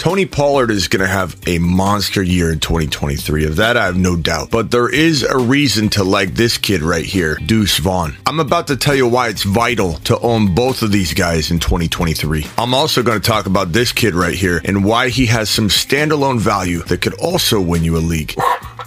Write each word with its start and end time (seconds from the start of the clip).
Tony 0.00 0.24
Pollard 0.24 0.70
is 0.70 0.88
going 0.88 1.02
to 1.02 1.06
have 1.06 1.36
a 1.46 1.58
monster 1.58 2.22
year 2.22 2.50
in 2.50 2.58
2023. 2.58 3.44
Of 3.44 3.56
that, 3.56 3.76
I 3.76 3.84
have 3.84 3.98
no 3.98 4.16
doubt. 4.16 4.50
But 4.50 4.70
there 4.70 4.88
is 4.88 5.22
a 5.22 5.36
reason 5.36 5.90
to 5.90 6.04
like 6.04 6.32
this 6.32 6.56
kid 6.56 6.80
right 6.80 7.04
here, 7.04 7.34
Deuce 7.44 7.76
Vaughn. 7.76 8.16
I'm 8.24 8.40
about 8.40 8.68
to 8.68 8.78
tell 8.78 8.94
you 8.94 9.06
why 9.06 9.28
it's 9.28 9.42
vital 9.42 9.92
to 10.04 10.18
own 10.20 10.54
both 10.54 10.80
of 10.80 10.90
these 10.90 11.12
guys 11.12 11.50
in 11.50 11.58
2023. 11.58 12.46
I'm 12.56 12.72
also 12.72 13.02
going 13.02 13.20
to 13.20 13.28
talk 13.28 13.44
about 13.44 13.72
this 13.72 13.92
kid 13.92 14.14
right 14.14 14.34
here 14.34 14.62
and 14.64 14.86
why 14.86 15.10
he 15.10 15.26
has 15.26 15.50
some 15.50 15.68
standalone 15.68 16.38
value 16.38 16.78
that 16.84 17.02
could 17.02 17.20
also 17.20 17.60
win 17.60 17.84
you 17.84 17.98
a 17.98 18.00
league. 18.00 18.34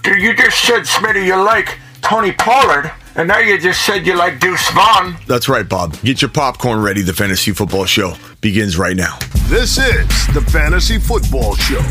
Dude, 0.02 0.20
You 0.20 0.36
just 0.36 0.64
said, 0.66 0.82
Smitty, 0.82 1.27
you 1.27 1.36
like 1.36 1.77
Tony 2.02 2.32
Pollard, 2.32 2.91
and 3.16 3.27
now 3.27 3.39
you 3.39 3.59
just 3.59 3.86
said 3.86 4.05
you 4.07 4.16
like 4.16 4.39
Deuce 4.39 4.70
Vaughn. 4.71 5.16
That's 5.27 5.48
right, 5.48 5.68
Bob. 5.68 6.00
Get 6.02 6.21
your 6.21 6.29
popcorn 6.32 6.82
ready. 6.82 7.02
The 7.02 7.14
Fantasy 7.14 7.52
Football 7.52 7.86
Show 7.86 8.16
begins 8.41 8.78
right 8.78 8.96
now. 8.96 9.18
This 9.47 9.78
is 9.78 10.07
the 10.34 10.43
Fantasy 10.52 10.97
Football 10.97 11.55
Show 11.55 11.82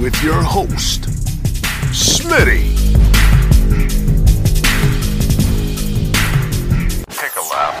with 0.00 0.22
your 0.22 0.42
host, 0.42 1.02
Smitty. 1.92 2.74
Take 7.08 7.36
a 7.36 7.48
laugh. 7.50 7.80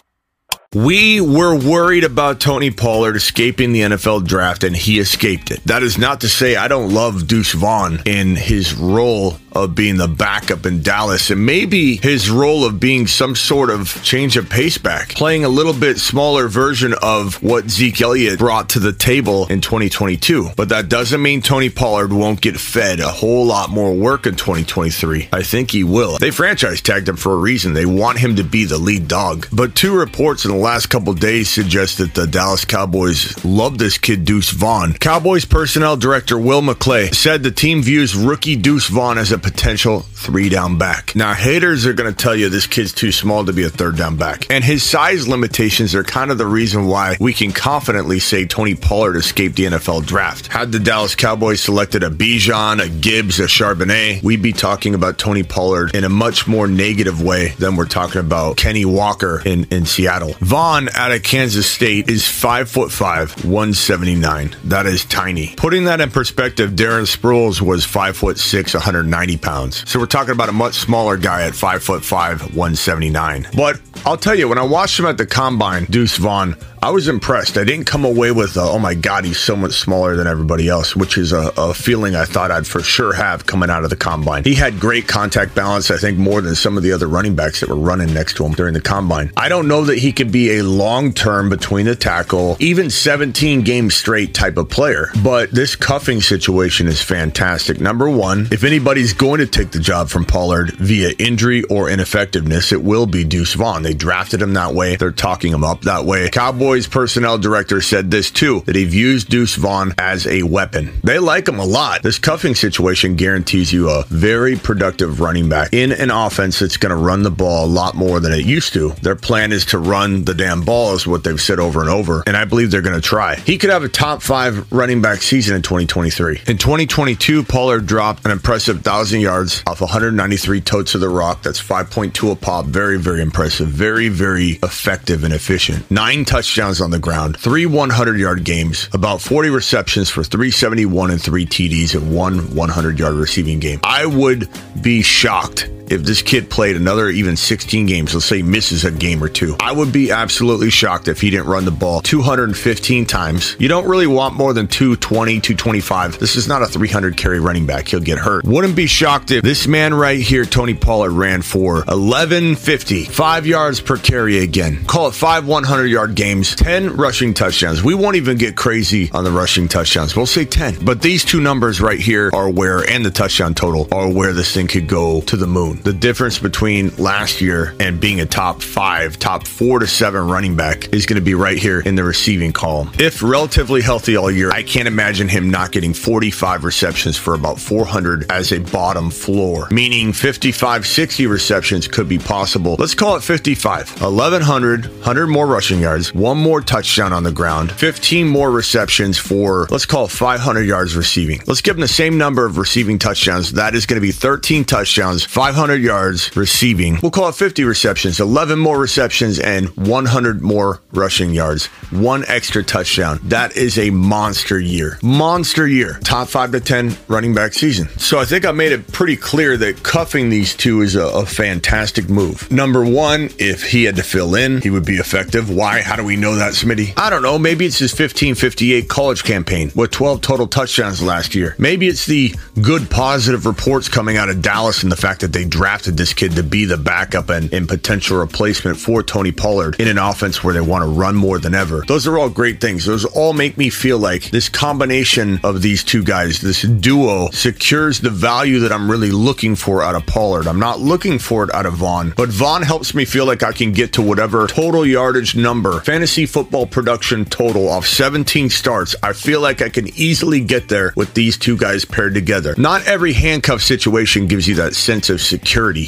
We 0.74 1.22
were 1.22 1.56
worried 1.56 2.04
about 2.04 2.38
Tony 2.38 2.70
Pollard 2.70 3.16
escaping 3.16 3.72
the 3.72 3.80
NFL 3.80 4.26
draft, 4.26 4.62
and 4.62 4.76
he 4.76 4.98
escaped 4.98 5.50
it. 5.50 5.64
That 5.64 5.82
is 5.82 5.96
not 5.96 6.20
to 6.20 6.28
say 6.28 6.56
I 6.56 6.68
don't 6.68 6.92
love 6.92 7.26
Deuce 7.26 7.52
Vaughn 7.52 8.00
in 8.04 8.36
his 8.36 8.74
role 8.74 9.38
of 9.56 9.74
being 9.74 9.96
the 9.96 10.06
backup 10.06 10.66
in 10.66 10.82
Dallas 10.82 11.30
and 11.30 11.44
maybe 11.44 11.96
his 11.96 12.28
role 12.28 12.64
of 12.64 12.78
being 12.78 13.06
some 13.06 13.34
sort 13.34 13.70
of 13.70 14.02
change 14.02 14.36
of 14.36 14.50
pace 14.50 14.76
back, 14.76 15.08
playing 15.10 15.44
a 15.44 15.48
little 15.48 15.72
bit 15.72 15.98
smaller 15.98 16.46
version 16.46 16.94
of 17.02 17.42
what 17.42 17.70
Zeke 17.70 18.02
Elliott 18.02 18.38
brought 18.38 18.68
to 18.70 18.78
the 18.78 18.92
table 18.92 19.46
in 19.46 19.62
2022. 19.62 20.50
But 20.56 20.68
that 20.68 20.90
doesn't 20.90 21.22
mean 21.22 21.40
Tony 21.40 21.70
Pollard 21.70 22.12
won't 22.12 22.42
get 22.42 22.60
fed 22.60 23.00
a 23.00 23.08
whole 23.08 23.46
lot 23.46 23.70
more 23.70 23.94
work 23.94 24.26
in 24.26 24.36
2023. 24.36 25.30
I 25.32 25.42
think 25.42 25.70
he 25.70 25.84
will. 25.84 26.18
They 26.18 26.30
franchise 26.30 26.82
tagged 26.82 27.08
him 27.08 27.16
for 27.16 27.32
a 27.32 27.38
reason. 27.38 27.72
They 27.72 27.86
want 27.86 28.18
him 28.18 28.36
to 28.36 28.44
be 28.44 28.66
the 28.66 28.78
lead 28.78 29.08
dog. 29.08 29.46
But 29.50 29.74
two 29.74 29.96
reports 29.96 30.44
in 30.44 30.50
the 30.50 30.56
last 30.56 30.86
couple 30.86 31.14
days 31.14 31.48
suggest 31.48 31.98
that 31.98 32.14
the 32.14 32.26
Dallas 32.26 32.66
Cowboys 32.66 33.42
love 33.42 33.78
this 33.78 33.96
kid 33.96 34.26
Deuce 34.26 34.50
Vaughn. 34.50 34.92
Cowboys 34.92 35.46
personnel 35.46 35.96
director 35.96 36.38
Will 36.38 36.60
McClay 36.60 37.14
said 37.14 37.42
the 37.42 37.50
team 37.50 37.82
views 37.82 38.14
rookie 38.14 38.56
Deuce 38.56 38.88
Vaughn 38.88 39.16
as 39.16 39.32
a 39.32 39.45
potential 39.46 40.00
three 40.00 40.48
down 40.48 40.76
back. 40.76 41.14
Now, 41.14 41.32
haters 41.32 41.86
are 41.86 41.92
going 41.92 42.12
to 42.12 42.16
tell 42.16 42.34
you 42.34 42.48
this 42.48 42.66
kid's 42.66 42.92
too 42.92 43.12
small 43.12 43.44
to 43.44 43.52
be 43.52 43.62
a 43.62 43.70
third 43.70 43.96
down 43.96 44.16
back. 44.16 44.50
And 44.50 44.64
his 44.64 44.82
size 44.82 45.28
limitations 45.28 45.94
are 45.94 46.02
kind 46.02 46.32
of 46.32 46.38
the 46.38 46.46
reason 46.46 46.86
why 46.86 47.16
we 47.20 47.32
can 47.32 47.52
confidently 47.52 48.18
say 48.18 48.44
Tony 48.44 48.74
Pollard 48.74 49.14
escaped 49.14 49.54
the 49.54 49.66
NFL 49.66 50.04
draft. 50.04 50.48
Had 50.48 50.72
the 50.72 50.80
Dallas 50.80 51.14
Cowboys 51.14 51.60
selected 51.60 52.02
a 52.02 52.10
Bijan, 52.10 52.84
a 52.84 52.88
Gibbs, 52.88 53.38
a 53.38 53.44
Charbonnet, 53.44 54.24
we'd 54.24 54.42
be 54.42 54.52
talking 54.52 54.96
about 54.96 55.16
Tony 55.16 55.44
Pollard 55.44 55.94
in 55.94 56.02
a 56.02 56.08
much 56.08 56.48
more 56.48 56.66
negative 56.66 57.22
way 57.22 57.50
than 57.50 57.76
we're 57.76 57.86
talking 57.86 58.20
about 58.20 58.56
Kenny 58.56 58.84
Walker 58.84 59.40
in, 59.46 59.62
in 59.70 59.86
Seattle. 59.86 60.34
Vaughn 60.40 60.88
out 60.88 61.12
of 61.12 61.22
Kansas 61.22 61.70
State 61.70 62.10
is 62.10 62.26
five 62.26 62.68
foot 62.68 62.90
five, 62.90 63.44
179. 63.44 64.56
That 64.64 64.86
is 64.86 65.04
tiny. 65.04 65.54
Putting 65.56 65.84
that 65.84 66.00
in 66.00 66.10
perspective, 66.10 66.72
Darren 66.72 67.06
Sproles 67.06 67.60
was 67.60 67.84
five 67.84 68.16
foot 68.16 68.40
six, 68.40 68.74
190 68.74 69.35
pounds. 69.38 69.88
So 69.88 69.98
we're 69.98 70.06
talking 70.06 70.32
about 70.32 70.48
a 70.48 70.52
much 70.52 70.74
smaller 70.74 71.16
guy 71.16 71.46
at 71.46 71.54
five 71.54 71.82
foot 71.82 72.04
five, 72.04 72.40
179. 72.40 73.48
But 73.56 73.80
I'll 74.04 74.16
tell 74.16 74.34
you, 74.34 74.48
when 74.48 74.58
I 74.58 74.62
watched 74.62 74.98
him 74.98 75.06
at 75.06 75.18
the 75.18 75.26
combine, 75.26 75.84
Deuce 75.86 76.16
Vaughn, 76.16 76.56
I 76.82 76.90
was 76.90 77.08
impressed. 77.08 77.58
I 77.58 77.64
didn't 77.64 77.86
come 77.86 78.04
away 78.04 78.30
with, 78.32 78.56
uh, 78.56 78.70
oh 78.70 78.78
my 78.78 78.94
God, 78.94 79.24
he's 79.24 79.40
so 79.40 79.56
much 79.56 79.72
smaller 79.72 80.14
than 80.14 80.26
everybody 80.26 80.68
else, 80.68 80.94
which 80.94 81.18
is 81.18 81.32
a, 81.32 81.52
a, 81.56 81.74
feeling 81.74 82.14
I 82.14 82.24
thought 82.24 82.50
I'd 82.50 82.66
for 82.66 82.80
sure 82.80 83.12
have 83.12 83.46
coming 83.46 83.70
out 83.70 83.84
of 83.84 83.90
the 83.90 83.96
combine. 83.96 84.44
He 84.44 84.54
had 84.54 84.78
great 84.78 85.08
contact 85.08 85.54
balance, 85.54 85.90
I 85.90 85.96
think, 85.96 86.18
more 86.18 86.40
than 86.40 86.54
some 86.54 86.76
of 86.76 86.82
the 86.82 86.92
other 86.92 87.06
running 87.06 87.34
backs 87.34 87.60
that 87.60 87.68
were 87.68 87.76
running 87.76 88.14
next 88.14 88.36
to 88.36 88.44
him 88.44 88.52
during 88.52 88.74
the 88.74 88.80
combine. 88.80 89.32
I 89.36 89.48
don't 89.48 89.68
know 89.68 89.84
that 89.84 89.98
he 89.98 90.12
could 90.12 90.30
be 90.30 90.58
a 90.58 90.62
long 90.62 91.12
term 91.12 91.48
between 91.48 91.86
the 91.86 91.96
tackle, 91.96 92.56
even 92.60 92.90
17 92.90 93.62
games 93.62 93.94
straight 93.94 94.34
type 94.34 94.56
of 94.56 94.68
player, 94.68 95.10
but 95.22 95.50
this 95.50 95.76
cuffing 95.76 96.20
situation 96.20 96.86
is 96.86 97.02
fantastic. 97.02 97.80
Number 97.80 98.08
one, 98.08 98.48
if 98.52 98.64
anybody's 98.64 99.12
going 99.12 99.40
to 99.40 99.46
take 99.46 99.70
the 99.70 99.80
job 99.80 100.08
from 100.08 100.24
Pollard 100.24 100.70
via 100.72 101.12
injury 101.18 101.62
or 101.64 101.90
ineffectiveness, 101.90 102.72
it 102.72 102.82
will 102.82 103.06
be 103.06 103.24
Deuce 103.24 103.54
Vaughn. 103.54 103.82
They 103.82 103.94
drafted 103.94 104.40
him 104.40 104.54
that 104.54 104.74
way, 104.74 104.96
they're 104.96 105.10
talking 105.10 105.52
him 105.52 105.64
up 105.64 105.82
that 105.82 106.04
way. 106.04 106.30
Cowboys 106.30 106.75
personnel 106.84 107.38
director 107.38 107.80
said 107.80 108.10
this 108.10 108.32
too 108.32 108.60
that 108.66 108.74
he 108.74 108.84
views 108.84 109.24
Deuce 109.24 109.54
Vaughn 109.54 109.92
as 109.98 110.26
a 110.26 110.42
weapon. 110.42 110.92
They 111.04 111.20
like 111.20 111.46
him 111.46 111.60
a 111.60 111.64
lot. 111.64 112.02
This 112.02 112.18
cuffing 112.18 112.56
situation 112.56 113.14
guarantees 113.14 113.72
you 113.72 113.88
a 113.88 114.02
very 114.08 114.56
productive 114.56 115.20
running 115.20 115.48
back 115.48 115.72
in 115.72 115.92
an 115.92 116.10
offense 116.10 116.58
that's 116.58 116.76
going 116.76 116.90
to 116.90 116.96
run 116.96 117.22
the 117.22 117.30
ball 117.30 117.66
a 117.66 117.68
lot 117.68 117.94
more 117.94 118.18
than 118.18 118.32
it 118.32 118.44
used 118.44 118.72
to. 118.72 118.90
Their 119.02 119.14
plan 119.14 119.52
is 119.52 119.66
to 119.66 119.78
run 119.78 120.24
the 120.24 120.34
damn 120.34 120.62
ball, 120.62 120.94
is 120.94 121.06
what 121.06 121.22
they've 121.22 121.40
said 121.40 121.60
over 121.60 121.80
and 121.80 121.88
over, 121.88 122.24
and 122.26 122.36
I 122.36 122.44
believe 122.44 122.72
they're 122.72 122.82
going 122.82 123.00
to 123.00 123.06
try. 123.06 123.36
He 123.36 123.58
could 123.58 123.70
have 123.70 123.84
a 123.84 123.88
top 123.88 124.22
five 124.22 124.72
running 124.72 125.00
back 125.00 125.22
season 125.22 125.54
in 125.54 125.62
2023. 125.62 126.40
In 126.48 126.58
2022, 126.58 127.44
Pollard 127.44 127.86
dropped 127.86 128.24
an 128.24 128.32
impressive 128.32 128.76
1,000 128.76 129.20
yards 129.20 129.62
off 129.66 129.80
193 129.80 130.60
totes 130.62 130.94
of 130.96 131.00
the 131.00 131.08
rock. 131.08 131.42
That's 131.42 131.62
5.2 131.62 132.32
a 132.32 132.34
pop. 132.34 132.66
Very, 132.66 132.98
very 132.98 133.22
impressive. 133.22 133.68
Very, 133.68 134.08
very 134.08 134.58
effective 134.62 135.22
and 135.22 135.32
efficient. 135.32 135.88
Nine 135.90 136.24
touchdowns 136.24 136.55
touchdowns 136.56 136.80
on 136.80 136.90
the 136.90 136.98
ground, 136.98 137.36
three 137.36 137.66
100 137.66 138.18
yard 138.18 138.42
games, 138.42 138.88
about 138.94 139.20
40 139.20 139.50
receptions 139.50 140.08
for 140.08 140.24
371 140.24 141.10
and 141.10 141.20
three 141.20 141.44
TDs 141.44 141.94
and 141.94 142.14
one 142.14 142.54
100 142.54 142.98
yard 142.98 143.14
receiving 143.14 143.60
game. 143.60 143.80
I 143.84 144.06
would 144.06 144.48
be 144.80 145.02
shocked 145.02 145.68
if 145.90 146.02
this 146.02 146.22
kid 146.22 146.50
played 146.50 146.76
another 146.76 147.08
even 147.08 147.36
16 147.36 147.86
games, 147.86 148.14
let's 148.14 148.26
say 148.26 148.42
misses 148.42 148.84
a 148.84 148.90
game 148.90 149.22
or 149.22 149.28
two, 149.28 149.56
I 149.60 149.72
would 149.72 149.92
be 149.92 150.10
absolutely 150.10 150.70
shocked 150.70 151.08
if 151.08 151.20
he 151.20 151.30
didn't 151.30 151.46
run 151.46 151.64
the 151.64 151.70
ball 151.70 152.00
215 152.00 153.06
times. 153.06 153.56
You 153.58 153.68
don't 153.68 153.88
really 153.88 154.06
want 154.06 154.34
more 154.34 154.52
than 154.52 154.68
220, 154.68 155.40
225. 155.40 156.18
This 156.18 156.36
is 156.36 156.48
not 156.48 156.62
a 156.62 156.66
300 156.66 157.16
carry 157.16 157.40
running 157.40 157.66
back. 157.66 157.88
He'll 157.88 158.00
get 158.00 158.18
hurt. 158.18 158.44
Wouldn't 158.44 158.76
be 158.76 158.86
shocked 158.86 159.30
if 159.30 159.42
this 159.42 159.66
man 159.66 159.94
right 159.94 160.20
here, 160.20 160.44
Tony 160.44 160.74
Pollard, 160.74 161.12
ran 161.12 161.42
for 161.42 161.76
1150, 161.76 163.04
five 163.04 163.46
yards 163.46 163.80
per 163.80 163.96
carry 163.96 164.38
again. 164.38 164.84
Call 164.86 165.08
it 165.08 165.14
five 165.14 165.46
100 165.46 165.86
yard 165.86 166.14
games, 166.14 166.56
10 166.56 166.96
rushing 166.96 167.34
touchdowns. 167.34 167.82
We 167.82 167.94
won't 167.94 168.16
even 168.16 168.36
get 168.38 168.56
crazy 168.56 169.10
on 169.12 169.24
the 169.24 169.30
rushing 169.30 169.68
touchdowns. 169.68 170.16
We'll 170.16 170.26
say 170.26 170.44
10. 170.44 170.84
But 170.84 171.02
these 171.02 171.24
two 171.24 171.40
numbers 171.40 171.80
right 171.80 171.98
here 171.98 172.30
are 172.32 172.50
where, 172.50 172.78
and 172.88 173.04
the 173.04 173.10
touchdown 173.10 173.54
total, 173.54 173.88
are 173.92 174.10
where 174.10 174.32
this 174.32 174.52
thing 174.52 174.66
could 174.66 174.88
go 174.88 175.20
to 175.22 175.36
the 175.36 175.46
moon. 175.46 175.75
The 175.82 175.92
difference 175.92 176.38
between 176.38 176.94
last 176.96 177.40
year 177.40 177.74
and 177.80 178.00
being 178.00 178.20
a 178.20 178.26
top 178.26 178.62
five, 178.62 179.18
top 179.18 179.46
four 179.46 179.78
to 179.78 179.86
seven 179.86 180.28
running 180.28 180.56
back 180.56 180.92
is 180.92 181.06
going 181.06 181.16
to 181.16 181.24
be 181.24 181.34
right 181.34 181.58
here 181.58 181.80
in 181.80 181.94
the 181.94 182.04
receiving 182.04 182.52
column. 182.52 182.90
If 182.98 183.22
relatively 183.22 183.82
healthy 183.82 184.16
all 184.16 184.30
year, 184.30 184.50
I 184.50 184.62
can't 184.62 184.88
imagine 184.88 185.28
him 185.28 185.50
not 185.50 185.72
getting 185.72 185.94
45 185.94 186.64
receptions 186.64 187.16
for 187.16 187.34
about 187.34 187.60
400 187.60 188.30
as 188.30 188.52
a 188.52 188.58
bottom 188.58 189.10
floor, 189.10 189.68
meaning 189.70 190.12
55, 190.12 190.86
60 190.86 191.26
receptions 191.26 191.88
could 191.88 192.08
be 192.08 192.18
possible. 192.18 192.76
Let's 192.78 192.94
call 192.94 193.16
it 193.16 193.22
55. 193.22 194.00
1100, 194.00 194.86
100 194.86 195.26
more 195.26 195.46
rushing 195.46 195.80
yards, 195.80 196.14
one 196.14 196.38
more 196.38 196.60
touchdown 196.60 197.12
on 197.12 197.22
the 197.22 197.32
ground, 197.32 197.72
15 197.72 198.26
more 198.26 198.50
receptions 198.50 199.18
for, 199.18 199.66
let's 199.70 199.86
call 199.86 200.06
it 200.06 200.10
500 200.10 200.62
yards 200.62 200.96
receiving. 200.96 201.40
Let's 201.46 201.60
give 201.60 201.76
him 201.76 201.80
the 201.80 201.88
same 201.88 202.18
number 202.18 202.46
of 202.46 202.58
receiving 202.58 202.98
touchdowns. 202.98 203.52
That 203.52 203.74
is 203.74 203.86
going 203.86 204.00
to 204.00 204.06
be 204.06 204.12
13 204.12 204.64
touchdowns, 204.64 205.24
500 205.24 205.65
yards 205.74 206.36
receiving. 206.36 206.98
We'll 207.02 207.10
call 207.10 207.28
it 207.28 207.34
50 207.34 207.64
receptions, 207.64 208.20
11 208.20 208.58
more 208.58 208.78
receptions, 208.78 209.38
and 209.40 209.68
100 209.76 210.40
more 210.42 210.80
rushing 210.92 211.30
yards. 211.30 211.66
One 211.90 212.24
extra 212.26 212.62
touchdown. 212.62 213.18
That 213.24 213.56
is 213.56 213.78
a 213.78 213.90
monster 213.90 214.60
year. 214.60 214.98
Monster 215.02 215.66
year. 215.66 215.98
Top 216.04 216.28
five 216.28 216.52
to 216.52 216.60
10 216.60 216.96
running 217.08 217.34
back 217.34 217.54
season. 217.54 217.88
So 217.98 218.18
I 218.18 218.24
think 218.24 218.46
I 218.46 218.52
made 218.52 218.72
it 218.72 218.92
pretty 218.92 219.16
clear 219.16 219.56
that 219.56 219.82
cuffing 219.82 220.28
these 220.28 220.54
two 220.54 220.82
is 220.82 220.94
a, 220.94 221.06
a 221.06 221.26
fantastic 221.26 222.08
move. 222.08 222.50
Number 222.52 222.84
one, 222.84 223.30
if 223.38 223.64
he 223.64 223.84
had 223.84 223.96
to 223.96 224.02
fill 224.02 224.34
in, 224.34 224.60
he 224.60 224.70
would 224.70 224.84
be 224.84 224.96
effective. 224.96 225.50
Why? 225.50 225.82
How 225.82 225.96
do 225.96 226.04
we 226.04 226.16
know 226.16 226.36
that, 226.36 226.52
Smitty? 226.52 226.92
I 226.96 227.10
don't 227.10 227.22
know. 227.22 227.38
Maybe 227.38 227.66
it's 227.66 227.78
his 227.78 227.92
1558 227.92 228.88
college 228.88 229.24
campaign 229.24 229.72
with 229.74 229.90
12 229.90 230.20
total 230.20 230.46
touchdowns 230.46 231.02
last 231.02 231.34
year. 231.34 231.54
Maybe 231.58 231.88
it's 231.88 232.06
the 232.06 232.34
good 232.60 232.90
positive 232.90 233.46
reports 233.46 233.88
coming 233.88 234.16
out 234.16 234.28
of 234.28 234.42
Dallas 234.42 234.82
and 234.82 234.92
the 234.92 234.96
fact 234.96 235.20
that 235.20 235.32
they 235.32 235.44
drafted 235.56 235.96
this 235.96 236.12
kid 236.12 236.32
to 236.32 236.42
be 236.42 236.66
the 236.66 236.76
backup 236.76 237.30
and, 237.30 237.50
and 237.50 237.66
potential 237.66 238.18
replacement 238.18 238.76
for 238.76 239.02
Tony 239.02 239.32
Pollard 239.32 239.80
in 239.80 239.88
an 239.88 239.96
offense 239.96 240.44
where 240.44 240.52
they 240.52 240.60
want 240.60 240.82
to 240.82 240.88
run 240.88 241.16
more 241.16 241.38
than 241.38 241.54
ever. 241.54 241.82
Those 241.88 242.06
are 242.06 242.18
all 242.18 242.28
great 242.28 242.60
things. 242.60 242.84
Those 242.84 243.06
all 243.06 243.32
make 243.32 243.56
me 243.56 243.70
feel 243.70 243.98
like 243.98 244.24
this 244.24 244.50
combination 244.50 245.40
of 245.42 245.62
these 245.62 245.82
two 245.82 246.04
guys, 246.04 246.42
this 246.42 246.60
duo, 246.60 247.30
secures 247.30 248.00
the 248.00 248.10
value 248.10 248.60
that 248.60 248.70
I'm 248.70 248.90
really 248.90 249.10
looking 249.10 249.56
for 249.56 249.82
out 249.82 249.94
of 249.94 250.04
Pollard. 250.04 250.46
I'm 250.46 250.60
not 250.60 250.80
looking 250.80 251.18
for 251.18 251.44
it 251.44 251.54
out 251.54 251.64
of 251.64 251.72
Vaughn, 251.72 252.12
but 252.14 252.28
Vaughn 252.28 252.60
helps 252.60 252.94
me 252.94 253.06
feel 253.06 253.24
like 253.24 253.42
I 253.42 253.52
can 253.52 253.72
get 253.72 253.94
to 253.94 254.02
whatever 254.02 254.46
total 254.48 254.84
yardage 254.84 255.34
number, 255.34 255.80
fantasy 255.80 256.26
football 256.26 256.66
production 256.66 257.24
total 257.24 257.70
off 257.70 257.86
17 257.86 258.50
starts. 258.50 258.94
I 259.02 259.14
feel 259.14 259.40
like 259.40 259.62
I 259.62 259.70
can 259.70 259.88
easily 259.96 260.42
get 260.42 260.68
there 260.68 260.92
with 260.96 261.14
these 261.14 261.38
two 261.38 261.56
guys 261.56 261.86
paired 261.86 262.12
together. 262.12 262.54
Not 262.58 262.86
every 262.86 263.14
handcuff 263.14 263.62
situation 263.62 264.26
gives 264.26 264.46
you 264.46 264.56
that 264.56 264.74
sense 264.74 265.08
of 265.08 265.22
security. 265.22 265.45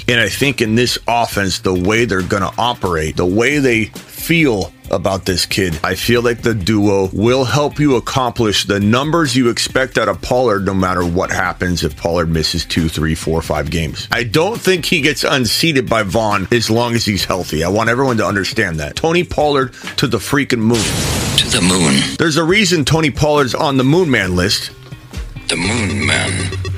And 0.08 0.20
I 0.20 0.28
think 0.28 0.60
in 0.60 0.74
this 0.74 0.98
offense, 1.06 1.60
the 1.60 1.74
way 1.74 2.04
they're 2.04 2.22
going 2.22 2.42
to 2.42 2.52
operate, 2.58 3.16
the 3.16 3.26
way 3.26 3.58
they 3.58 3.86
feel 3.86 4.72
about 4.90 5.24
this 5.24 5.46
kid. 5.46 5.78
I 5.84 5.94
feel 5.94 6.22
like 6.22 6.42
the 6.42 6.54
duo 6.54 7.08
will 7.12 7.44
help 7.44 7.78
you 7.78 7.96
accomplish 7.96 8.64
the 8.64 8.80
numbers 8.80 9.36
you 9.36 9.48
expect 9.48 9.98
out 9.98 10.08
of 10.08 10.20
Pollard 10.22 10.64
no 10.64 10.74
matter 10.74 11.04
what 11.04 11.30
happens 11.30 11.84
if 11.84 11.96
Pollard 11.96 12.28
misses 12.28 12.64
two, 12.64 12.88
three, 12.88 13.14
four, 13.14 13.42
five 13.42 13.70
games. 13.70 14.08
I 14.10 14.24
don't 14.24 14.60
think 14.60 14.84
he 14.84 15.00
gets 15.00 15.24
unseated 15.24 15.88
by 15.88 16.02
Vaughn 16.02 16.48
as 16.52 16.70
long 16.70 16.94
as 16.94 17.04
he's 17.04 17.24
healthy. 17.24 17.64
I 17.64 17.68
want 17.68 17.90
everyone 17.90 18.16
to 18.18 18.26
understand 18.26 18.80
that. 18.80 18.96
Tony 18.96 19.24
Pollard 19.24 19.72
to 19.96 20.06
the 20.06 20.18
freaking 20.18 20.58
moon. 20.58 20.78
To 21.38 21.48
the 21.48 21.62
moon. 21.62 22.16
There's 22.18 22.36
a 22.36 22.44
reason 22.44 22.84
Tony 22.84 23.10
Pollard's 23.10 23.54
on 23.54 23.76
the 23.76 23.84
Moon 23.84 24.10
Man 24.10 24.36
list. 24.36 24.72
The 25.48 25.56
moon 25.56 26.06
men. 26.06 26.77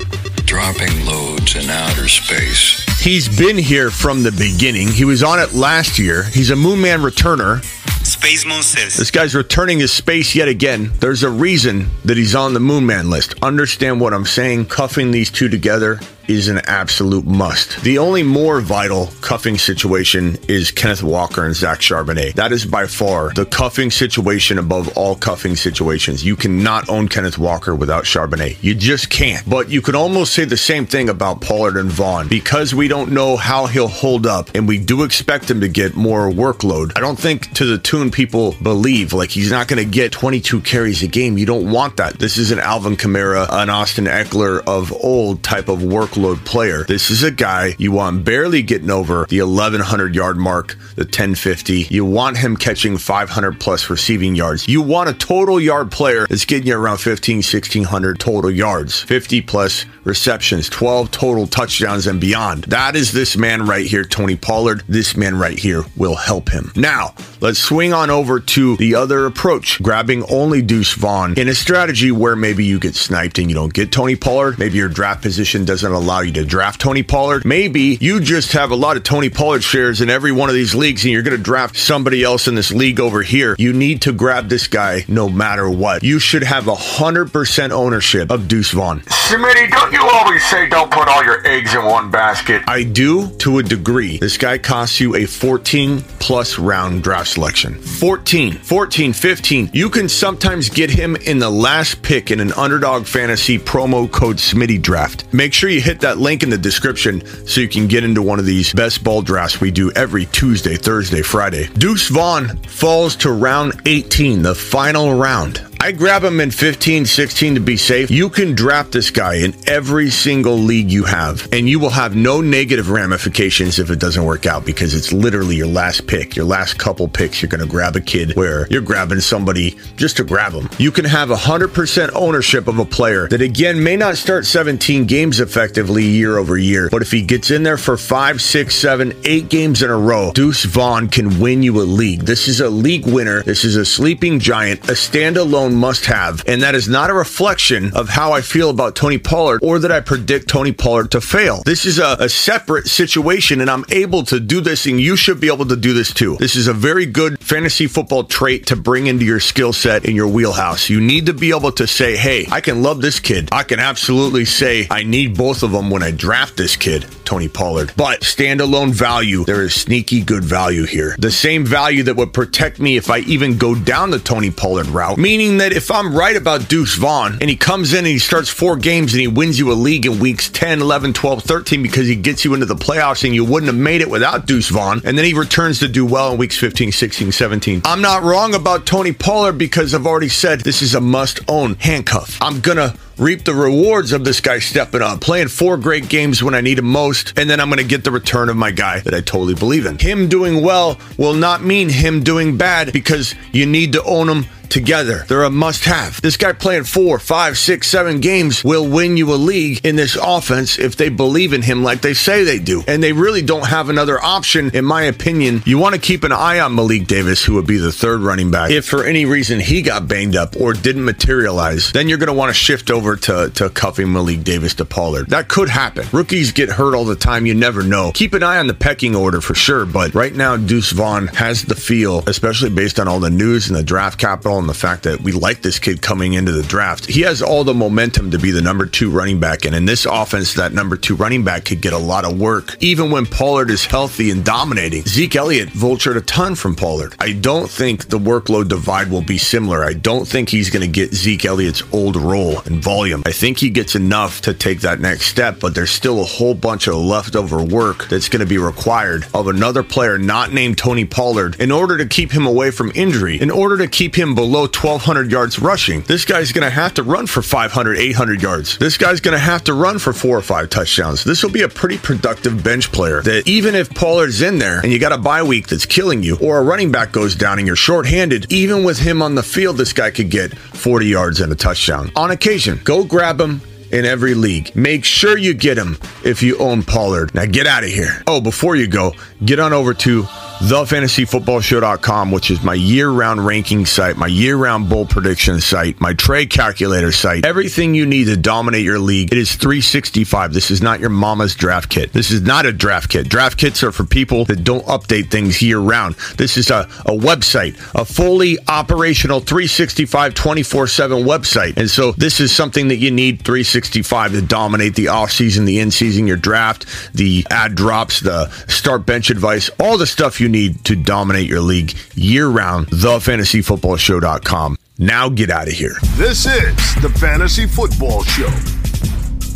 Dropping 0.51 1.05
loads 1.05 1.55
in 1.55 1.69
outer 1.69 2.09
space. 2.09 2.83
He's 2.99 3.29
been 3.29 3.57
here 3.57 3.89
from 3.89 4.21
the 4.21 4.33
beginning. 4.33 4.89
He 4.89 5.05
was 5.05 5.23
on 5.23 5.39
it 5.39 5.53
last 5.53 5.97
year. 5.97 6.23
He's 6.23 6.49
a 6.49 6.57
Moon 6.57 6.81
Man 6.81 6.99
returner. 6.99 7.63
Space 8.05 8.45
Moon. 8.45 8.57
This 8.57 9.11
guy's 9.11 9.33
returning 9.33 9.79
his 9.79 9.93
space 9.93 10.35
yet 10.35 10.49
again. 10.49 10.91
There's 10.99 11.23
a 11.23 11.29
reason 11.29 11.89
that 12.03 12.17
he's 12.17 12.35
on 12.35 12.53
the 12.53 12.59
Moon 12.59 12.85
Man 12.85 13.09
list. 13.09 13.33
Understand 13.41 14.01
what 14.01 14.13
I'm 14.13 14.25
saying? 14.25 14.65
Cuffing 14.65 15.11
these 15.11 15.31
two 15.31 15.47
together 15.47 16.01
is 16.27 16.47
an 16.47 16.59
absolute 16.65 17.25
must. 17.25 17.81
The 17.83 17.97
only 17.97 18.23
more 18.23 18.61
vital 18.61 19.09
cuffing 19.21 19.57
situation 19.57 20.37
is 20.47 20.71
Kenneth 20.71 21.03
Walker 21.03 21.45
and 21.45 21.55
Zach 21.55 21.79
Charbonnet. 21.79 22.33
That 22.33 22.51
is 22.51 22.65
by 22.65 22.87
far 22.87 23.33
the 23.33 23.45
cuffing 23.45 23.91
situation 23.91 24.57
above 24.57 24.97
all 24.97 25.15
cuffing 25.15 25.55
situations. 25.55 26.23
You 26.23 26.35
cannot 26.35 26.89
own 26.89 27.07
Kenneth 27.07 27.37
Walker 27.37 27.75
without 27.75 28.05
Charbonnet. 28.05 28.57
You 28.61 28.75
just 28.75 29.09
can't. 29.09 29.47
But 29.49 29.69
you 29.69 29.81
could 29.81 29.95
almost 29.95 30.33
say 30.33 30.45
the 30.45 30.57
same 30.57 30.85
thing 30.85 31.09
about 31.09 31.41
Pollard 31.41 31.77
and 31.77 31.91
Vaughn. 31.91 32.27
Because 32.27 32.73
we 32.73 32.87
don't 32.87 33.11
know 33.11 33.37
how 33.37 33.65
he'll 33.65 33.87
hold 33.87 34.25
up 34.25 34.49
and 34.55 34.67
we 34.67 34.77
do 34.77 35.03
expect 35.03 35.49
him 35.49 35.61
to 35.61 35.67
get 35.67 35.95
more 35.95 36.29
workload, 36.29 36.91
I 36.95 37.01
don't 37.01 37.19
think 37.19 37.53
to 37.55 37.65
the 37.65 37.77
tune 37.77 38.11
people 38.11 38.55
believe. 38.61 39.13
Like 39.13 39.29
he's 39.29 39.51
not 39.51 39.67
going 39.67 39.83
to 39.83 39.89
get 39.89 40.11
22 40.11 40.61
carries 40.61 41.03
a 41.03 41.07
game. 41.07 41.37
You 41.37 41.45
don't 41.45 41.71
want 41.71 41.97
that. 41.97 42.19
This 42.19 42.37
is 42.37 42.51
an 42.51 42.59
Alvin 42.59 42.95
Kamara, 42.95 43.47
an 43.49 43.69
Austin 43.69 44.05
Ekeler 44.05 44.63
of 44.65 44.91
old 44.93 45.43
type 45.43 45.67
of 45.67 45.83
workload 46.11 46.43
player. 46.45 46.83
This 46.83 47.09
is 47.09 47.23
a 47.23 47.31
guy 47.31 47.75
you 47.77 47.91
want 47.91 48.23
barely 48.25 48.61
getting 48.61 48.89
over 48.89 49.25
the 49.29 49.41
1100 49.41 50.13
yard 50.15 50.37
mark, 50.37 50.75
the 50.95 51.03
1050. 51.03 51.87
You 51.89 52.05
want 52.05 52.37
him 52.37 52.57
catching 52.57 52.97
500 52.97 53.59
plus 53.59 53.89
receiving 53.89 54.35
yards. 54.35 54.67
You 54.67 54.81
want 54.81 55.09
a 55.09 55.13
total 55.13 55.59
yard 55.59 55.91
player 55.91 56.27
that's 56.27 56.45
getting 56.45 56.67
you 56.67 56.77
around 56.77 56.97
15, 56.97 57.37
1600 57.37 58.19
total 58.19 58.51
yards, 58.51 59.01
50 59.01 59.41
plus 59.41 59.85
receptions, 60.03 60.69
12 60.69 61.11
total 61.11 61.47
touchdowns 61.47 62.07
and 62.07 62.19
beyond. 62.19 62.65
That 62.65 62.95
is 62.95 63.11
this 63.11 63.37
man 63.37 63.65
right 63.65 63.85
here, 63.85 64.03
Tony 64.03 64.35
Pollard. 64.35 64.83
This 64.87 65.15
man 65.15 65.37
right 65.37 65.57
here 65.57 65.83
will 65.95 66.15
help 66.15 66.49
him. 66.49 66.71
Now, 66.75 67.13
let's 67.39 67.59
swing 67.59 67.93
on 67.93 68.09
over 68.09 68.39
to 68.39 68.75
the 68.77 68.95
other 68.95 69.25
approach, 69.25 69.81
grabbing 69.81 70.23
only 70.29 70.61
Deuce 70.61 70.93
Vaughn 70.93 71.37
in 71.37 71.47
a 71.47 71.55
strategy 71.55 72.11
where 72.11 72.35
maybe 72.35 72.65
you 72.65 72.79
get 72.79 72.95
sniped 72.95 73.37
and 73.39 73.49
you 73.49 73.55
don't 73.55 73.73
get 73.73 73.91
Tony 73.91 74.15
Pollard. 74.15 74.59
Maybe 74.59 74.77
your 74.77 74.89
draft 74.89 75.21
position 75.21 75.65
doesn't 75.65 75.91
allow 76.01 76.21
you 76.21 76.31
to 76.33 76.43
draft 76.43 76.81
Tony 76.81 77.03
Pollard. 77.03 77.45
Maybe 77.45 77.97
you 78.01 78.19
just 78.19 78.53
have 78.53 78.71
a 78.71 78.75
lot 78.75 78.97
of 78.97 79.03
Tony 79.03 79.29
Pollard 79.29 79.63
shares 79.63 80.01
in 80.01 80.09
every 80.09 80.31
one 80.31 80.49
of 80.49 80.55
these 80.55 80.73
leagues 80.73 81.03
and 81.05 81.13
you're 81.13 81.21
going 81.21 81.37
to 81.37 81.43
draft 81.43 81.77
somebody 81.77 82.23
else 82.23 82.47
in 82.47 82.55
this 82.55 82.71
league 82.71 82.99
over 82.99 83.21
here. 83.21 83.55
You 83.59 83.71
need 83.71 84.01
to 84.03 84.11
grab 84.11 84.49
this 84.49 84.67
guy 84.67 85.05
no 85.07 85.29
matter 85.29 85.69
what. 85.69 86.03
You 86.03 86.19
should 86.19 86.43
have 86.43 86.65
100% 86.65 87.69
ownership 87.69 88.31
of 88.31 88.47
Deuce 88.47 88.71
Vaughn. 88.71 89.01
Smitty, 89.01 89.69
don't 89.69 89.93
you 89.93 90.01
always 90.01 90.43
say 90.45 90.67
don't 90.67 90.91
put 90.91 91.07
all 91.07 91.23
your 91.23 91.45
eggs 91.45 91.73
in 91.73 91.85
one 91.85 92.09
basket? 92.09 92.63
I 92.67 92.83
do 92.83 93.29
to 93.37 93.59
a 93.59 93.63
degree. 93.63 94.17
This 94.17 94.37
guy 94.37 94.57
costs 94.57 94.99
you 94.99 95.15
a 95.15 95.25
14 95.25 96.01
plus 96.19 96.57
round 96.57 97.03
draft 97.03 97.29
selection. 97.29 97.75
14, 97.75 98.53
14, 98.53 99.13
15. 99.13 99.69
You 99.73 99.89
can 99.89 100.09
sometimes 100.09 100.69
get 100.69 100.89
him 100.89 101.15
in 101.15 101.39
the 101.39 101.49
last 101.49 102.01
pick 102.01 102.31
in 102.31 102.39
an 102.39 102.51
underdog 102.53 103.05
fantasy 103.05 103.59
promo 103.59 104.11
code 104.11 104.37
Smitty 104.37 104.81
draft. 104.81 105.25
Make 105.33 105.53
sure 105.53 105.69
you 105.69 105.81
hit 105.81 105.90
that 105.99 106.17
link 106.17 106.41
in 106.41 106.49
the 106.49 106.57
description 106.57 107.23
so 107.45 107.61
you 107.61 107.69
can 107.69 107.87
get 107.87 108.03
into 108.03 108.21
one 108.21 108.39
of 108.39 108.45
these 108.45 108.73
best 108.73 109.03
ball 109.03 109.21
drafts 109.21 109.61
we 109.61 109.69
do 109.69 109.91
every 109.91 110.25
Tuesday, 110.27 110.75
Thursday, 110.75 111.21
Friday. 111.21 111.67
Deuce 111.73 112.07
Vaughn 112.09 112.57
falls 112.63 113.15
to 113.17 113.31
round 113.31 113.73
18, 113.85 114.41
the 114.41 114.55
final 114.55 115.13
round. 115.13 115.70
I 115.83 115.91
grab 115.91 116.23
him 116.23 116.39
in 116.39 116.51
15, 116.51 117.07
16 117.07 117.55
to 117.55 117.59
be 117.59 117.75
safe. 117.75 118.11
You 118.11 118.29
can 118.29 118.53
draft 118.53 118.91
this 118.91 119.09
guy 119.09 119.37
in 119.37 119.55
every 119.67 120.11
single 120.11 120.53
league 120.53 120.91
you 120.91 121.05
have, 121.05 121.51
and 121.51 121.67
you 121.67 121.79
will 121.79 121.89
have 121.89 122.15
no 122.15 122.39
negative 122.39 122.91
ramifications 122.91 123.79
if 123.79 123.89
it 123.89 123.97
doesn't 123.99 124.23
work 124.23 124.45
out 124.45 124.63
because 124.63 124.93
it's 124.93 125.11
literally 125.11 125.55
your 125.55 125.65
last 125.65 126.05
pick, 126.05 126.35
your 126.35 126.45
last 126.45 126.77
couple 126.77 127.07
picks. 127.07 127.41
You're 127.41 127.49
going 127.49 127.63
to 127.63 127.67
grab 127.67 127.95
a 127.95 127.99
kid 127.99 128.35
where 128.35 128.67
you're 128.67 128.83
grabbing 128.83 129.21
somebody 129.21 129.71
just 129.95 130.17
to 130.17 130.23
grab 130.23 130.53
them. 130.53 130.69
You 130.77 130.91
can 130.91 131.03
have 131.05 131.29
100% 131.29 132.11
ownership 132.13 132.67
of 132.67 132.77
a 132.77 132.85
player 132.85 133.27
that, 133.29 133.41
again, 133.41 133.83
may 133.83 133.95
not 133.95 134.17
start 134.17 134.45
17 134.45 135.07
games 135.07 135.39
effectively 135.39 136.03
year 136.03 136.37
over 136.37 136.59
year, 136.59 136.89
but 136.91 137.01
if 137.01 137.09
he 137.09 137.23
gets 137.23 137.49
in 137.49 137.63
there 137.63 137.77
for 137.77 137.97
five, 137.97 138.39
six, 138.39 138.75
seven, 138.75 139.19
eight 139.23 139.49
games 139.49 139.81
in 139.81 139.89
a 139.89 139.97
row, 139.97 140.31
Deuce 140.31 140.63
Vaughn 140.63 141.07
can 141.07 141.39
win 141.39 141.63
you 141.63 141.81
a 141.81 141.85
league. 141.89 142.21
This 142.21 142.47
is 142.47 142.61
a 142.61 142.69
league 142.69 143.07
winner. 143.07 143.41
This 143.41 143.65
is 143.65 143.77
a 143.77 143.83
sleeping 143.83 144.37
giant, 144.37 144.81
a 144.87 144.93
standalone 144.93 145.70
must 145.75 146.05
have. 146.05 146.43
And 146.47 146.61
that 146.61 146.75
is 146.75 146.87
not 146.87 147.09
a 147.09 147.13
reflection 147.13 147.95
of 147.95 148.09
how 148.09 148.31
I 148.31 148.41
feel 148.41 148.69
about 148.69 148.95
Tony 148.95 149.17
Pollard 149.17 149.59
or 149.63 149.79
that 149.79 149.91
I 149.91 149.99
predict 149.99 150.47
Tony 150.47 150.71
Pollard 150.71 151.11
to 151.11 151.21
fail. 151.21 151.63
This 151.65 151.85
is 151.85 151.99
a, 151.99 152.17
a, 152.19 152.29
separate 152.29 152.87
situation, 152.87 153.61
and 153.61 153.69
I'm 153.69 153.85
able 153.89 154.23
to 154.23 154.39
do 154.39 154.61
this, 154.61 154.85
and 154.85 154.99
you 154.99 155.15
should 155.15 155.39
be 155.39 155.47
able 155.47 155.65
to 155.67 155.75
do 155.75 155.93
this 155.93 156.13
too. 156.13 156.37
This 156.37 156.55
is 156.55 156.67
a 156.67 156.73
very 156.73 157.05
good 157.05 157.39
fantasy 157.39 157.87
football 157.87 158.23
trait 158.23 158.67
to 158.67 158.75
bring 158.75 159.07
into 159.07 159.25
your 159.25 159.39
skill 159.39 159.73
set 159.73 160.05
in 160.05 160.15
your 160.15 160.27
wheelhouse. 160.27 160.89
You 160.89 161.01
need 161.01 161.27
to 161.27 161.33
be 161.33 161.51
able 161.51 161.71
to 161.73 161.87
say, 161.87 162.15
hey, 162.15 162.45
I 162.51 162.61
can 162.61 162.81
love 162.81 163.01
this 163.01 163.19
kid. 163.19 163.49
I 163.51 163.63
can 163.63 163.79
absolutely 163.79 164.45
say 164.45 164.87
I 164.89 165.03
need 165.03 165.37
both 165.37 165.63
of 165.63 165.71
them 165.71 165.89
when 165.89 166.03
I 166.03 166.11
draft 166.11 166.57
this 166.57 166.75
kid. 166.75 167.05
Tony 167.31 167.47
Pollard. 167.47 167.93
But 167.95 168.23
standalone 168.23 168.91
value, 168.91 169.45
there 169.45 169.61
is 169.61 169.73
sneaky 169.73 170.21
good 170.21 170.43
value 170.43 170.83
here. 170.83 171.15
The 171.17 171.31
same 171.31 171.65
value 171.65 172.03
that 172.03 172.17
would 172.17 172.33
protect 172.33 172.77
me 172.77 172.97
if 172.97 173.09
I 173.09 173.19
even 173.19 173.57
go 173.57 173.73
down 173.73 174.09
the 174.09 174.19
Tony 174.19 174.51
Pollard 174.51 174.87
route. 174.87 175.17
Meaning 175.17 175.57
that 175.61 175.73
if 175.73 175.91
I'm 175.91 176.15
right 176.15 176.35
about 176.35 176.67
Deuce 176.67 176.95
Vaughn 176.95 177.37
and 177.39 177.47
he 177.47 177.55
comes 177.55 177.93
in 177.93 177.99
and 177.99 178.07
he 178.07 178.17
starts 178.17 178.49
four 178.49 178.77
games 178.77 179.13
and 179.13 179.21
he 179.21 179.27
wins 179.27 179.59
you 179.59 179.71
a 179.71 179.73
league 179.73 180.07
in 180.07 180.17
weeks 180.17 180.49
10, 180.49 180.81
11, 180.81 181.13
12, 181.13 181.43
13 181.43 181.83
because 181.83 182.07
he 182.07 182.15
gets 182.15 182.43
you 182.43 182.55
into 182.55 182.65
the 182.65 182.75
playoffs 182.75 183.23
and 183.23 183.35
you 183.35 183.45
wouldn't 183.45 183.71
have 183.71 183.79
made 183.79 184.01
it 184.01 184.09
without 184.09 184.47
Deuce 184.47 184.69
Vaughn. 184.69 185.01
And 185.05 185.15
then 185.15 185.23
he 185.23 185.33
returns 185.33 185.77
to 185.79 185.87
do 185.87 186.03
well 186.03 186.31
in 186.31 186.39
weeks 186.39 186.57
15, 186.57 186.91
16, 186.91 187.31
17. 187.31 187.81
I'm 187.85 188.01
not 188.01 188.23
wrong 188.23 188.55
about 188.55 188.87
Tony 188.87 189.13
Pollard 189.13 189.59
because 189.59 189.93
I've 189.93 190.07
already 190.07 190.29
said 190.29 190.61
this 190.61 190.81
is 190.81 190.95
a 190.95 191.01
must 191.01 191.39
own 191.47 191.75
handcuff. 191.75 192.39
I'm 192.41 192.59
going 192.59 192.77
to 192.77 192.97
reap 193.21 193.43
the 193.43 193.53
rewards 193.53 194.11
of 194.13 194.25
this 194.25 194.41
guy 194.41 194.57
stepping 194.57 195.01
up, 195.03 195.21
playing 195.21 195.47
four 195.47 195.77
great 195.77 196.09
games 196.09 196.41
when 196.41 196.55
I 196.55 196.61
need 196.61 196.79
him 196.79 196.85
most, 196.85 197.37
and 197.37 197.47
then 197.47 197.59
I'm 197.59 197.69
going 197.69 197.77
to 197.77 197.83
get 197.83 198.03
the 198.03 198.09
return 198.09 198.49
of 198.49 198.57
my 198.57 198.71
guy 198.71 198.99
that 199.01 199.13
I 199.13 199.21
totally 199.21 199.53
believe 199.53 199.85
in. 199.85 199.99
Him 199.99 200.27
doing 200.27 200.63
well 200.63 200.99
will 201.17 201.35
not 201.35 201.63
mean 201.63 201.89
him 201.89 202.23
doing 202.23 202.57
bad 202.57 202.91
because 202.91 203.35
you 203.51 203.67
need 203.67 203.93
to 203.93 204.03
own 204.03 204.27
him 204.27 204.45
together. 204.71 205.25
They're 205.27 205.43
a 205.43 205.49
must 205.49 205.83
have. 205.85 206.21
This 206.21 206.37
guy 206.37 206.53
playing 206.53 206.85
four, 206.85 207.19
five, 207.19 207.57
six, 207.57 207.87
seven 207.87 208.21
games 208.21 208.63
will 208.63 208.87
win 208.87 209.17
you 209.17 209.33
a 209.33 209.35
league 209.35 209.85
in 209.85 209.97
this 209.97 210.15
offense 210.15 210.79
if 210.79 210.95
they 210.95 211.09
believe 211.09 211.53
in 211.53 211.61
him 211.61 211.83
like 211.83 212.01
they 212.01 212.13
say 212.13 212.43
they 212.43 212.57
do. 212.57 212.83
And 212.87 213.03
they 213.03 213.11
really 213.11 213.41
don't 213.41 213.67
have 213.67 213.89
another 213.89 214.19
option, 214.23 214.71
in 214.73 214.85
my 214.85 215.03
opinion. 215.03 215.61
You 215.65 215.77
want 215.77 215.95
to 215.95 216.01
keep 216.01 216.23
an 216.23 216.31
eye 216.31 216.59
on 216.59 216.73
Malik 216.73 217.05
Davis, 217.05 217.43
who 217.43 217.55
would 217.55 217.67
be 217.67 217.77
the 217.77 217.91
third 217.91 218.21
running 218.21 218.49
back. 218.49 218.71
If 218.71 218.85
for 218.85 219.03
any 219.03 219.25
reason 219.25 219.59
he 219.59 219.81
got 219.81 220.07
banged 220.07 220.35
up 220.35 220.55
or 220.55 220.73
didn't 220.73 221.03
materialize, 221.03 221.91
then 221.91 222.07
you're 222.07 222.17
going 222.17 222.27
to 222.27 222.33
want 222.33 222.49
to 222.49 222.53
shift 222.53 222.89
over 222.89 223.10
over 223.11 223.19
to, 223.19 223.51
to 223.53 223.69
cuffing 223.69 224.11
Malik 224.11 224.43
Davis 224.43 224.73
to 224.75 224.85
Pollard. 224.85 225.27
That 225.29 225.47
could 225.47 225.69
happen. 225.69 226.05
Rookies 226.11 226.51
get 226.51 226.69
hurt 226.69 226.95
all 226.95 227.05
the 227.05 227.15
time. 227.15 227.45
You 227.45 227.53
never 227.53 227.83
know. 227.83 228.11
Keep 228.13 228.33
an 228.33 228.43
eye 228.43 228.57
on 228.57 228.67
the 228.67 228.73
pecking 228.73 229.15
order 229.15 229.41
for 229.41 229.53
sure. 229.53 229.85
But 229.85 230.13
right 230.13 230.33
now, 230.33 230.57
Deuce 230.57 230.91
Vaughn 230.91 231.27
has 231.27 231.63
the 231.63 231.75
feel, 231.75 232.23
especially 232.27 232.69
based 232.69 232.99
on 232.99 233.07
all 233.07 233.19
the 233.19 233.29
news 233.29 233.67
and 233.67 233.77
the 233.77 233.83
draft 233.83 234.19
capital 234.19 234.59
and 234.59 234.69
the 234.69 234.73
fact 234.73 235.03
that 235.03 235.21
we 235.21 235.31
like 235.31 235.61
this 235.61 235.79
kid 235.79 236.01
coming 236.01 236.33
into 236.33 236.51
the 236.51 236.63
draft. 236.63 237.05
He 237.05 237.21
has 237.21 237.41
all 237.41 237.63
the 237.63 237.73
momentum 237.73 238.31
to 238.31 238.39
be 238.39 238.51
the 238.51 238.61
number 238.61 238.85
two 238.85 239.09
running 239.09 239.39
back. 239.39 239.65
And 239.65 239.75
in 239.75 239.85
this 239.85 240.05
offense, 240.05 240.53
that 240.53 240.73
number 240.73 240.95
two 240.95 241.15
running 241.15 241.43
back 241.43 241.65
could 241.65 241.81
get 241.81 241.93
a 241.93 241.97
lot 241.97 242.25
of 242.25 242.39
work, 242.39 242.77
even 242.81 243.11
when 243.11 243.25
Pollard 243.25 243.69
is 243.69 243.85
healthy 243.85 244.31
and 244.31 244.45
dominating. 244.45 245.03
Zeke 245.03 245.35
Elliott 245.35 245.69
vultured 245.69 246.15
a 246.15 246.21
ton 246.21 246.55
from 246.55 246.75
Pollard. 246.75 247.15
I 247.19 247.33
don't 247.33 247.69
think 247.69 248.07
the 248.07 248.19
workload 248.19 248.69
divide 248.69 249.09
will 249.11 249.21
be 249.21 249.37
similar. 249.37 249.83
I 249.83 249.93
don't 249.93 250.27
think 250.27 250.49
he's 250.49 250.69
going 250.69 250.85
to 250.85 250.91
get 250.91 251.13
Zeke 251.13 251.45
Elliott's 251.45 251.83
old 251.91 252.15
role 252.15 252.61
volume. 252.61 253.00
I 253.25 253.31
think 253.31 253.59
he 253.59 253.69
gets 253.69 253.95
enough 253.95 254.41
to 254.41 254.53
take 254.53 254.81
that 254.81 254.99
next 254.99 255.25
step, 255.25 255.59
but 255.59 255.73
there's 255.73 255.91
still 255.91 256.21
a 256.21 256.25
whole 256.25 256.53
bunch 256.53 256.87
of 256.87 256.95
leftover 256.95 257.63
work 257.63 258.07
that's 258.09 258.29
going 258.29 258.41
to 258.41 258.45
be 258.45 258.57
required 258.57 259.25
of 259.33 259.47
another 259.47 259.83
player 259.83 260.17
not 260.17 260.53
named 260.53 260.77
Tony 260.77 261.05
Pollard 261.05 261.59
in 261.59 261.71
order 261.71 261.97
to 261.97 262.05
keep 262.05 262.31
him 262.31 262.45
away 262.45 262.71
from 262.71 262.91
injury, 262.93 263.41
in 263.41 263.49
order 263.49 263.77
to 263.77 263.87
keep 263.87 264.15
him 264.15 264.35
below 264.35 264.61
1,200 264.61 265.31
yards 265.31 265.59
rushing. 265.59 266.01
This 266.01 266.25
guy's 266.25 266.51
going 266.51 266.63
to 266.63 266.69
have 266.69 266.93
to 266.95 267.03
run 267.03 267.27
for 267.27 267.41
500, 267.41 267.97
800 267.97 268.41
yards. 268.41 268.77
This 268.77 268.97
guy's 268.97 269.19
going 269.19 269.33
to 269.33 269.39
have 269.39 269.63
to 269.65 269.73
run 269.73 269.99
for 269.99 270.13
four 270.13 270.37
or 270.37 270.41
five 270.41 270.69
touchdowns. 270.69 271.23
This 271.23 271.43
will 271.43 271.51
be 271.51 271.63
a 271.63 271.69
pretty 271.69 271.97
productive 271.97 272.63
bench 272.63 272.91
player 272.91 273.21
that 273.23 273.47
even 273.47 273.75
if 273.75 273.93
Pollard's 273.93 274.41
in 274.41 274.59
there 274.59 274.79
and 274.81 274.91
you 274.91 274.99
got 274.99 275.11
a 275.11 275.17
bye 275.17 275.43
week 275.43 275.67
that's 275.67 275.85
killing 275.85 276.23
you, 276.23 276.37
or 276.37 276.59
a 276.59 276.63
running 276.63 276.91
back 276.91 277.11
goes 277.11 277.35
down 277.35 277.57
and 277.57 277.67
you're 277.67 277.75
shorthanded, 277.75 278.51
even 278.51 278.83
with 278.83 278.99
him 278.99 279.21
on 279.21 279.35
the 279.35 279.43
field, 279.43 279.77
this 279.77 279.93
guy 279.93 280.11
could 280.11 280.29
get 280.29 280.53
40 280.81 281.05
yards 281.05 281.41
and 281.41 281.51
a 281.51 281.55
touchdown. 281.55 282.11
On 282.15 282.31
occasion, 282.31 282.79
go 282.83 283.03
grab 283.03 283.39
him 283.39 283.61
in 283.91 284.03
every 284.03 284.33
league. 284.33 284.75
Make 284.75 285.05
sure 285.05 285.37
you 285.37 285.53
get 285.53 285.77
him 285.77 285.99
if 286.23 286.41
you 286.41 286.57
own 286.57 286.81
Pollard. 286.81 287.35
Now 287.35 287.45
get 287.45 287.67
out 287.67 287.83
of 287.83 287.89
here. 287.89 288.23
Oh, 288.25 288.41
before 288.41 288.75
you 288.75 288.87
go, 288.87 289.13
get 289.45 289.59
on 289.59 289.73
over 289.73 289.93
to 289.93 290.23
thefantasyfootballshow.com, 290.61 292.31
which 292.31 292.51
is 292.51 292.61
my 292.63 292.73
year-round 292.73 293.45
ranking 293.45 293.85
site, 293.85 294.15
my 294.15 294.27
year-round 294.27 294.87
bowl 294.89 295.05
prediction 295.05 295.59
site, 295.59 295.99
my 295.99 296.13
trade 296.13 296.49
calculator 296.49 297.11
site. 297.11 297.45
Everything 297.45 297.95
you 297.95 298.05
need 298.05 298.25
to 298.25 298.37
dominate 298.37 298.83
your 298.83 298.99
league. 298.99 299.31
It 299.31 299.37
is 299.37 299.55
365. 299.55 300.53
This 300.53 300.69
is 300.69 300.81
not 300.81 300.99
your 300.99 301.09
mama's 301.09 301.55
draft 301.55 301.89
kit. 301.89 302.13
This 302.13 302.29
is 302.29 302.41
not 302.41 302.65
a 302.65 302.71
draft 302.71 303.09
kit. 303.09 303.27
Draft 303.27 303.57
kits 303.57 303.83
are 303.83 303.91
for 303.91 304.05
people 304.05 304.45
that 304.45 304.63
don't 304.63 304.85
update 304.85 305.31
things 305.31 305.61
year-round. 305.61 306.15
This 306.37 306.57
is 306.57 306.69
a, 306.69 306.81
a 307.05 307.17
website, 307.17 307.75
a 307.95 308.05
fully 308.05 308.57
operational 308.67 309.39
365 309.39 310.33
24/7 310.35 311.25
website. 311.25 311.77
And 311.77 311.89
so 311.89 312.11
this 312.11 312.39
is 312.39 312.55
something 312.55 312.89
that 312.89 312.97
you 312.97 313.09
need 313.09 313.43
365 313.43 314.33
to 314.33 314.41
dominate 314.41 314.95
the 314.95 315.05
offseason, 315.05 315.65
the 315.65 315.79
in-season, 315.79 316.27
your 316.27 316.37
draft, 316.37 316.85
the 317.15 317.45
add 317.49 317.73
drops, 317.73 318.19
the 318.19 318.47
start 318.67 319.05
bench 319.07 319.29
advice, 319.31 319.69
all 319.79 319.97
the 319.97 320.05
stuff 320.05 320.39
you 320.39 320.50
need 320.51 320.83
to 320.85 320.95
dominate 320.95 321.47
your 321.47 321.61
league 321.61 321.95
year 322.13 322.47
round. 322.47 322.87
TheFantasyFootballShow.com. 322.87 324.77
Now 324.97 325.29
get 325.29 325.49
out 325.49 325.67
of 325.67 325.73
here. 325.73 325.95
This 326.15 326.45
is 326.45 326.75
the 327.01 327.09
Fantasy 327.19 327.65
Football 327.65 328.23
Show 328.23 328.49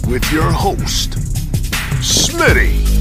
with 0.09 0.31
your 0.31 0.51
host, 0.51 1.11
Smitty. 2.01 2.94